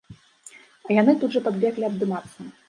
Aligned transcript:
А 0.87 0.95
яны 1.01 1.15
тут 1.25 1.35
жа 1.37 1.45
падбеглі 1.49 1.85
абдымацца. 1.91 2.49